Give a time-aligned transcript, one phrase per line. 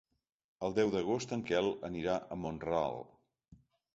[0.67, 2.97] El deu d'agost en Quel anirà a Mont-ral.